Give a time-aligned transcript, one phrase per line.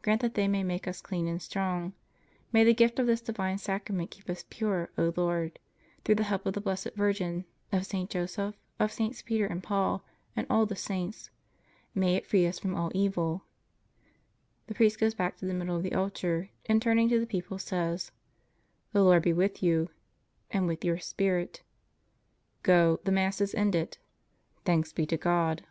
[0.00, 1.92] Grant that they may make us clean and strong.
[2.52, 5.58] May the gift of this divine Sacrament keep us pure, O Lord.
[6.06, 8.08] Through the help of the Blessed Virgin, of St.
[8.08, 9.20] Joseph, of Sts.
[9.22, 10.02] Peter and Paul
[10.34, 11.28] and all the saints,
[11.94, 13.44] may it free us from all evil.
[14.68, 17.58] The priest goes back to the middle of the altar and turning to the people
[17.58, 18.10] says:
[18.94, 19.90] The Lord be with you.
[20.50, 21.60] And with your spirit.
[22.62, 23.98] Go, the Mass is ended.
[24.64, 25.62] Thanks be to God.